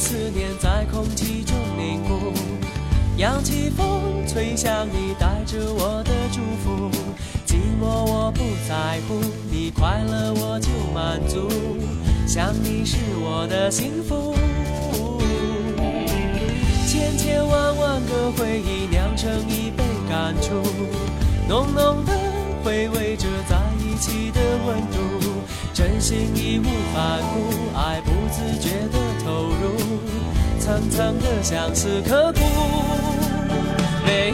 [0.00, 2.32] 思念在空气中凝固，
[3.18, 6.90] 扬起风，吹向你，带着我的祝福。
[7.46, 11.50] 寂寞我不在乎，你快乐我就满足。
[12.26, 14.34] 想你是我的幸福，
[16.88, 20.62] 千千万万个回忆酿成一杯感触，
[21.46, 22.12] 浓浓的
[22.64, 24.96] 回味着在一起的温度。
[25.74, 26.64] 真心义无
[26.94, 29.76] 反顾，爱不自觉的投入，
[30.58, 32.40] 层层的相思刻骨。
[34.06, 34.32] 每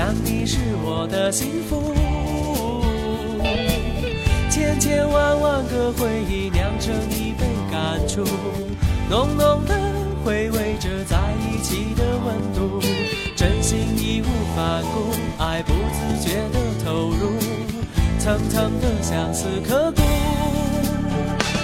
[0.00, 1.92] 想你是我的幸福，
[4.48, 8.24] 千千万万个回忆酿成一杯感触，
[9.10, 9.78] 浓浓的
[10.24, 12.80] 回味着在一起的温度。
[13.36, 17.38] 真心义无反顾，爱不自觉的投入，
[18.18, 20.00] 层层的相思刻骨。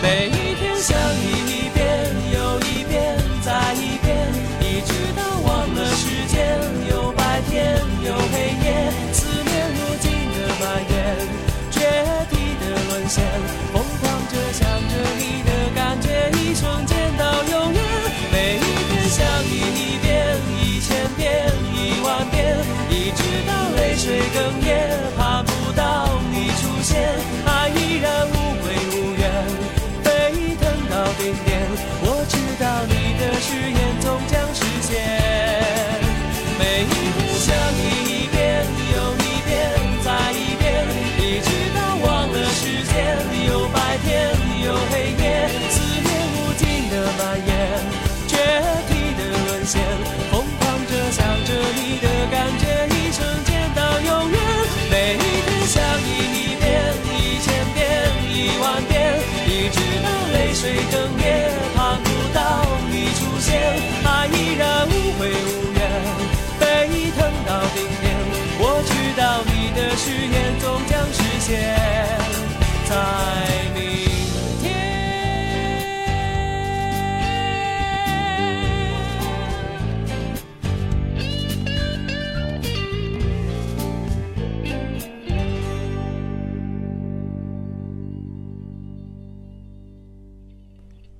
[0.03, 1.46] 每一天想你
[8.07, 8.67] 有黑夜，
[9.13, 10.95] 思念无尽的蔓延，
[11.73, 11.81] 决
[12.31, 13.19] 堤的沦陷，
[13.73, 16.07] 疯狂着想着你的感觉，
[16.39, 17.83] 一瞬间到永远。
[18.31, 19.19] 每一天想
[19.51, 20.07] 你一遍
[20.63, 21.27] 一千遍。
[21.75, 22.57] 一万遍，
[22.91, 24.66] 一直到泪水哽咽，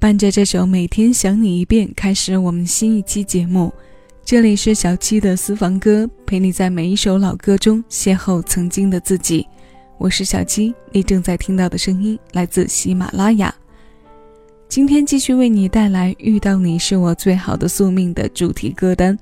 [0.07, 3.75] 伴着这首《每天想你一遍》，开始我们新一期节目。
[4.25, 9.45] 这里是小七的私房歌，陪你在每一首老歌中邂逅曾经的自己。
[9.99, 13.53] 我是小七，你正在听到的声音来自喜马拉雅。
[14.69, 19.19] 今天继续为你带来《遇到你是我最好的宿命》的主题歌单。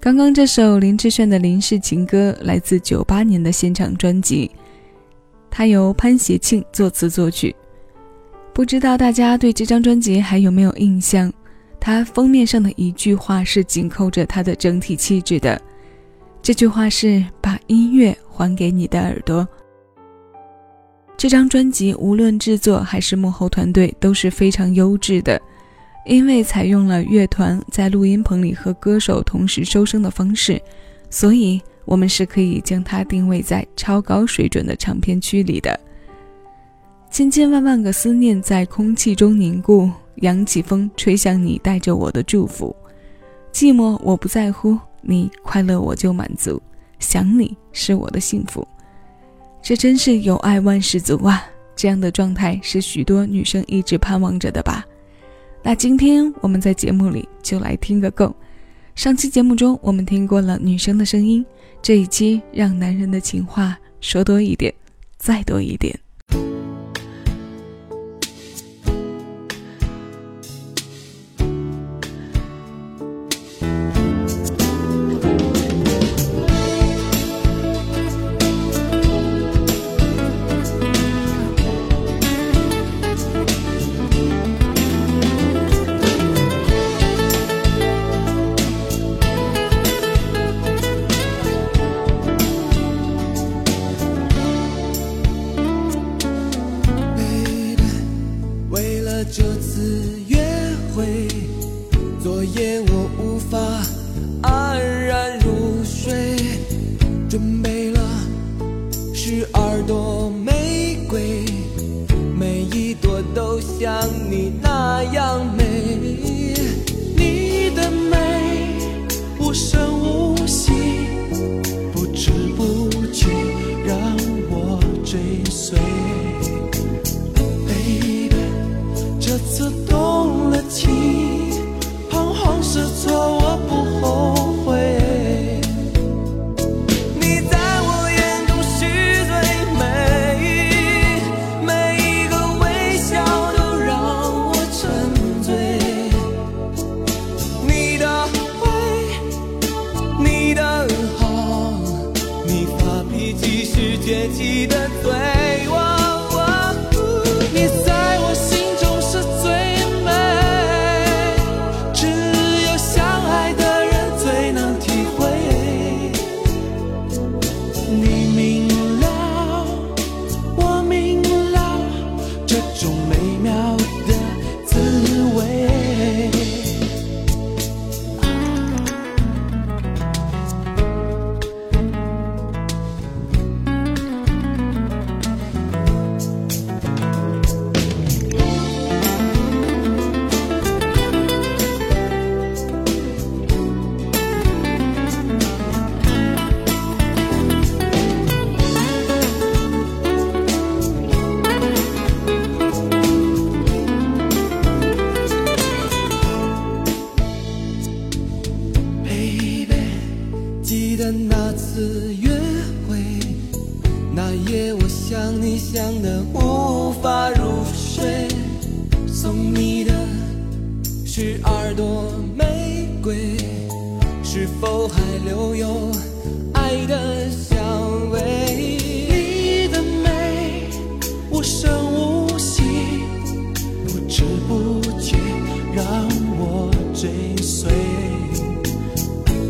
[0.00, 4.50] 刚刚这首林志炫的《林氏情歌》来自九八年的现场专辑，
[5.48, 7.54] 它由潘协庆作词作曲。
[8.52, 11.32] 不知道大家对这张专辑还有没有印象？
[11.78, 15.60] 它封面上的一句话是紧扣着它的整体气质的。
[16.42, 19.48] 这句话是“把音乐还给你的耳朵”。
[21.16, 25.40] 这张专辑无论制作还是幕后团队都是非常优质的，
[26.04, 30.60] 因为采用了乐团在录音棚里和歌手同时收声的方式，
[31.08, 35.78] 所以我们是可以将它定位在超高水准的唱片区里的。
[37.10, 39.90] 千千万万个思念在空气中凝固。
[40.16, 42.76] 扬起风，吹向你，带着我的祝福。
[43.54, 46.60] 寂寞我不在乎，你快乐我就满足。
[46.98, 48.66] 想你是我的幸福，
[49.62, 51.42] 这真是有爱万事足啊！
[51.74, 54.84] 这样的状态是许多女生一直盼望着的吧？
[55.62, 58.34] 那今天我们在节目里就来听个够。
[58.94, 61.42] 上期节目中我们听过了女生的声音，
[61.80, 64.74] 这一期让男人的情话说多一点，
[65.16, 65.98] 再多一点。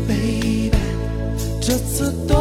[0.07, 0.71] Baby
[1.61, 2.40] 这次多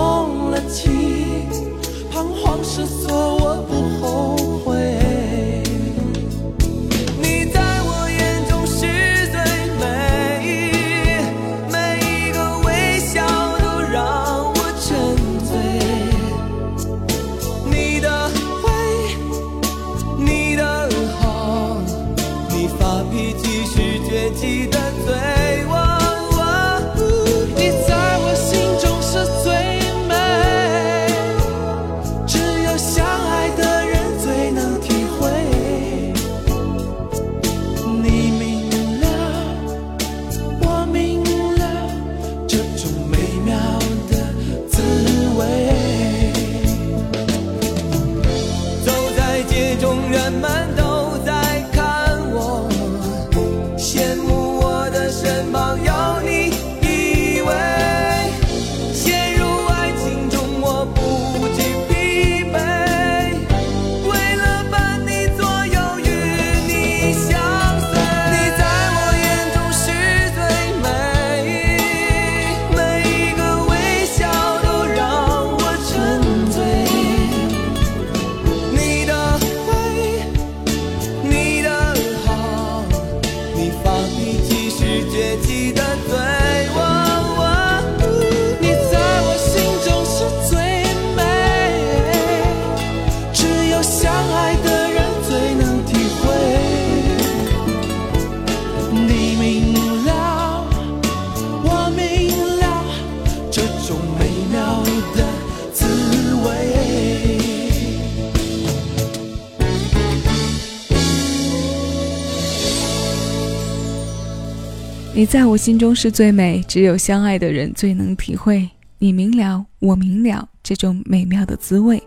[115.30, 118.68] 在我心中是最美，只有相爱的人最能体会。
[118.98, 122.02] 你明了，我明了，这种美妙的滋味。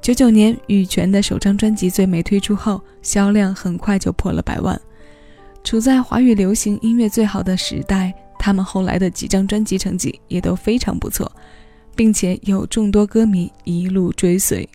[0.00, 4.80] 九九年，羽泉的首张专辑《最美》推出后，销量很快就破了百万。
[5.62, 11.30] 处在华语流行音乐最好的时代，他们后来的几张专辑成绩也都非常不错，
[11.94, 14.66] 并且有众多歌迷一路追随。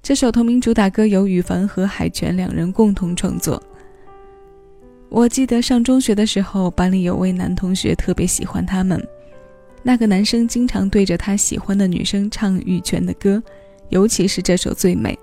[0.00, 3.60] 这首同名主打歌由羽凡和海泉两人共同创作。
[5.10, 9.02] 我记得上中学的时候，班里有位男同学特别喜欢他们。
[9.82, 13.42] 那个男生经常对着他喜欢的女生唱羽泉的歌，
[13.88, 15.14] 尤其是这首《最美》，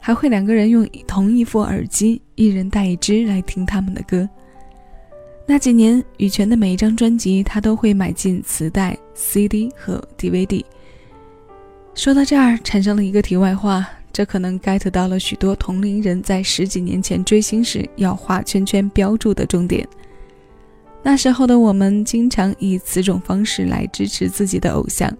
[0.00, 4.28] 还会两个人用同一副耳机，一人带一只来听他们的歌。
[5.46, 10.62] 那几年，羽泉的每一张专辑他都会买进磁带、CD 和 DVD。
[11.94, 19.86] 说到这儿，产生了一个题外话，这可能 get 到了许多同龄人在十几年前追星时要画圈圈标注的重点。
[21.02, 25.12] 那时候的我们经常以此种方式来支持自己的偶像，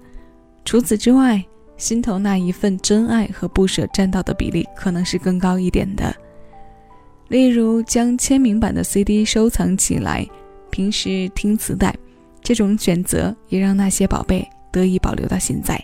[0.64, 1.44] 除此之外，
[1.76, 6.14] 心头那一份真爱和不舍占到的比例可能是更高一点的。
[7.26, 10.24] 例如，将签名版的 CD 收藏起来，
[10.70, 11.92] 平时听磁带，
[12.40, 15.82] 这种选择也让那些宝贝得以保留到现在，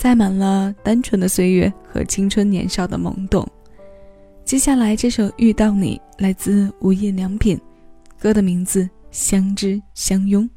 [0.00, 3.46] 载满了单纯的岁月和青春年少的懵懂。
[4.46, 7.60] 接下来这首《遇到你》来自无印良品，
[8.18, 8.88] 歌的名字。
[9.10, 10.48] 相知相拥。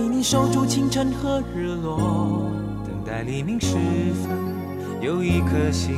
[0.00, 2.50] 为你守住清晨和日落，
[2.86, 3.76] 等待黎明时
[4.22, 4.30] 分。
[5.02, 5.94] 有一颗心，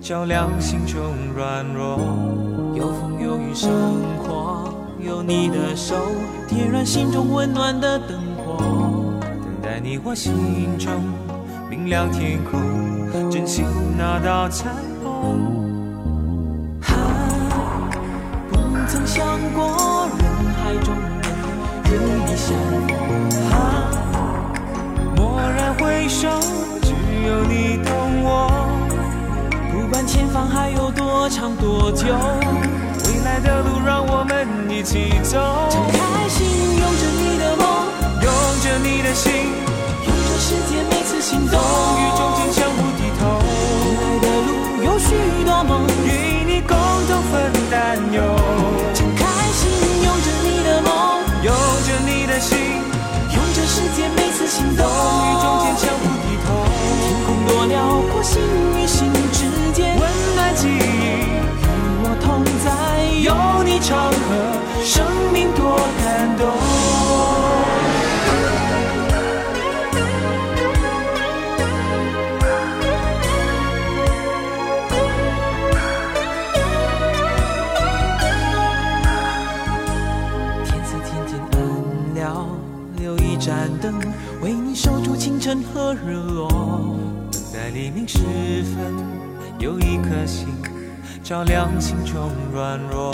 [0.00, 1.02] 照亮心中
[1.34, 1.98] 软弱。
[2.74, 3.70] 有风有雨，生
[4.22, 5.94] 活有你的手，
[6.48, 8.56] 点燃心中温暖的灯火。
[9.20, 10.32] 等待你我心
[10.78, 10.90] 中
[11.68, 13.62] 明亮天空，珍惜
[13.98, 14.70] 那道彩
[15.04, 16.80] 虹。
[16.80, 17.90] 啊，
[18.48, 18.56] 不
[18.88, 20.24] 曾想过人
[20.54, 20.94] 海中
[21.88, 21.92] 与
[22.26, 22.46] 你相
[22.86, 22.88] 逢。
[23.52, 23.54] 啊，
[25.16, 25.20] 蓦
[25.56, 26.28] 然回首。
[26.82, 26.92] 只
[27.26, 27.90] 有你懂
[28.22, 28.46] 我，
[29.72, 35.38] 不管前方还有多长多久，未来的路让我们一起走。
[35.68, 37.66] 敞开心，拥着你的梦，
[38.22, 38.30] 拥
[38.62, 39.32] 着你的心，
[40.06, 43.42] 拥着世界每次心动，风雨中间相互低头。
[43.82, 44.48] 未来的路
[44.84, 45.08] 有许
[45.44, 45.82] 多梦，
[53.76, 56.64] 世界每次心动，风雨中坚强不低头。
[57.04, 57.28] 天空。
[57.46, 58.40] 多辽阔，心
[58.72, 59.12] 与心
[85.94, 86.96] 日落。
[87.30, 88.18] 在黎明时
[88.74, 88.94] 分，
[89.58, 90.48] 有一颗心，
[91.22, 93.12] 照亮心中软弱。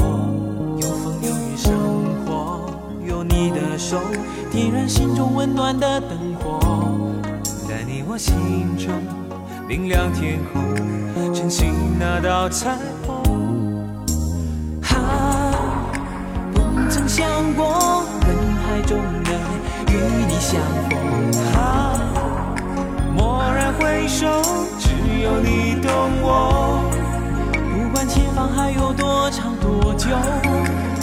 [0.80, 1.72] 有风有雨，生
[2.26, 2.74] 活
[3.06, 4.00] 有你的手，
[4.50, 6.58] 点燃心中温暖的灯火。
[7.68, 8.34] 在你我心
[8.76, 8.92] 中，
[9.68, 11.66] 明亮天空，珍惜
[11.98, 12.76] 那道彩
[13.06, 13.86] 虹。
[14.82, 15.86] 啊，
[16.52, 16.60] 不
[16.90, 19.32] 曾想过人海中能
[19.88, 20.60] 与你相
[20.90, 21.54] 逢。
[21.54, 22.11] 啊。
[23.78, 24.26] 回首，
[24.78, 24.88] 只
[25.22, 25.90] 有你懂
[26.22, 26.90] 我。
[27.72, 30.08] 不管前方还有多长多久，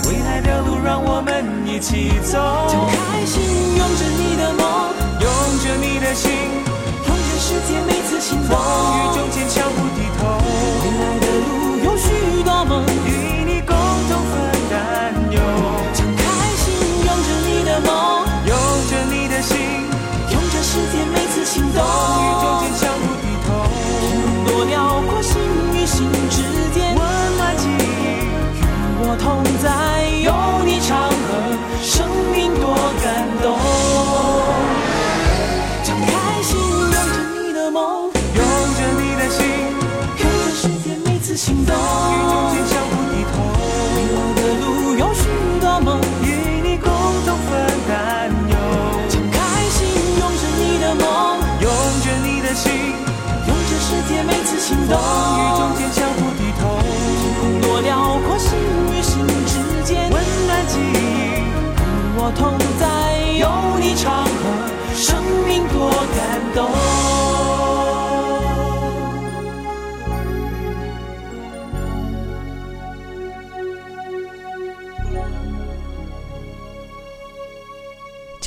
[0.10, 2.38] 未来的路让我们一起走。
[2.70, 3.42] 敞开心，
[3.78, 4.66] 拥着你的梦，
[5.22, 5.28] 拥
[5.64, 6.32] 着你的心，
[7.08, 8.58] 用着世界每次心动，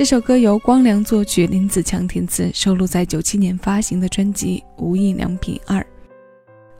[0.02, 5.80] 这首歌由光良作曲，林子强填词，收录在九七年发行的专辑《无印良品二》。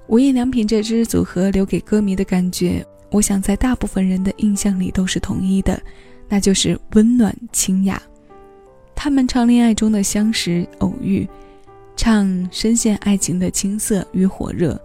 [0.09, 5.81] 无印良品这支组合留给歌迷的感觉，我想在大部分人的印象里都是统一的，
[6.29, 8.02] 那就是温暖清雅。
[8.93, 11.25] 他们唱恋爱中的相识偶遇，
[11.95, 14.76] 唱深陷爱情的青涩与火热。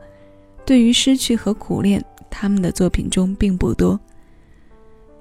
[0.63, 3.99] 对于失去和苦恋，他们的作品中并不多。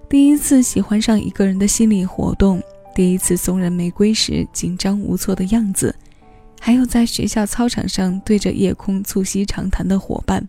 [0.07, 2.63] 第一次喜欢上一个人的心理活动。
[2.97, 5.95] 第一次送人玫瑰时紧张无措的样子，
[6.59, 10.49] 还有在学校操场上对着夜空促膝长谈的伙伴，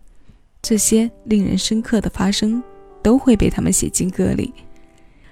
[0.61, 2.63] 这些令人深刻的发生，
[3.03, 4.53] 都会被他们写进歌里。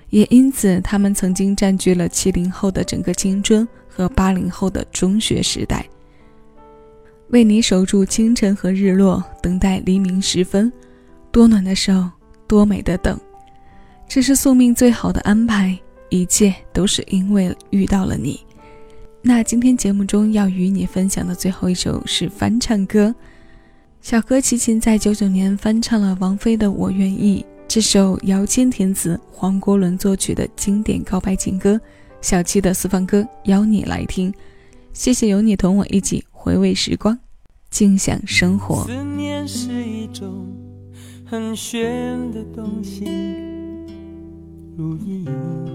[0.10, 5.88] 也因此，他们曾经占据了七零后的整个青春和八零后的中学时代。
[7.30, 10.70] 为你守住清晨和日落，等待黎明时分，
[11.32, 12.10] 多暖的手，
[12.46, 13.18] 多美的等，
[14.06, 15.80] 这是宿命最好的安排。
[16.16, 18.40] 一切都是因为遇到了你。
[19.22, 23.14] 那今天节目中要与你分享的最后一首是翻唱歌，
[24.02, 31.80] 小哥齐秦在九九年翻唱了王菲的《我愿意》这首姚谦填词、黄国伦作曲的经典告白情歌。
[32.22, 34.34] 小七的私房歌邀你来听，
[34.94, 37.18] 谢谢有你同我一起回味时光，
[37.70, 38.86] 静享生活。
[38.86, 40.48] 思念是一种
[41.26, 43.06] 很玄的东西，
[44.78, 45.75] 如影。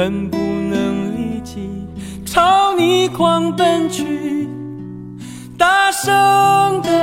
[0.00, 1.86] 恨不能立即
[2.24, 4.48] 朝你狂奔去，
[5.58, 6.10] 大声
[6.80, 6.99] 的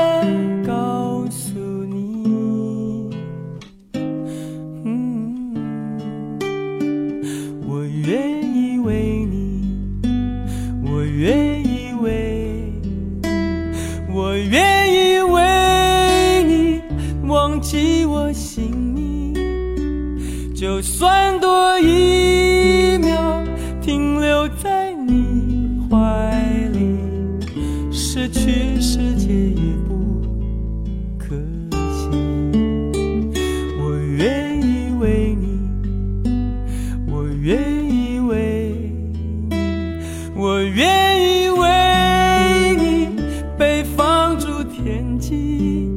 [40.77, 43.09] 愿意为你
[43.57, 45.89] 被放逐天际。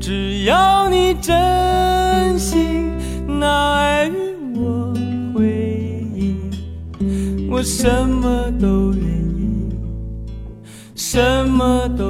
[0.00, 2.90] 只要你真心
[3.26, 4.94] 拿爱与我
[5.34, 6.50] 回应，
[7.50, 9.68] 我什么都愿意。
[10.94, 12.09] 什么都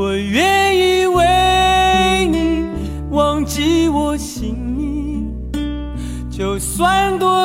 [0.00, 2.68] 我愿意为你
[3.10, 5.34] 忘记我姓名，
[6.30, 7.37] 就算多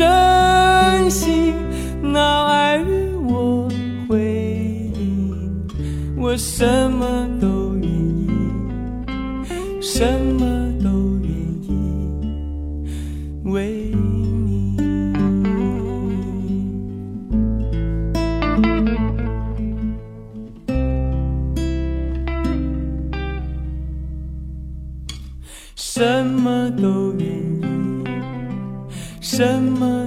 [0.00, 1.54] 真心
[2.00, 3.68] 那爱与我
[4.08, 5.68] 回应
[6.16, 8.30] 我什么都愿意
[9.78, 10.06] 什
[10.38, 10.88] 么都
[11.20, 11.30] 愿
[11.62, 11.70] 意
[13.44, 14.30] 为你。
[25.76, 27.09] 什么都
[29.40, 29.99] 什么